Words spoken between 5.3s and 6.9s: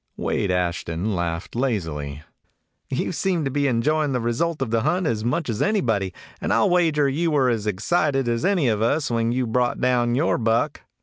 as anybody, and I 'll